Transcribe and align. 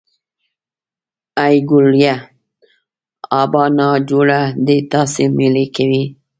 ای 1.43 1.55
ګوليه 1.69 2.15
ابا 3.41 3.63
نا 3.77 3.87
جوړه 4.09 4.39
دی 4.65 4.77
تاسې 4.91 5.23
مېلې 5.37 5.65
کوئ. 5.75 6.03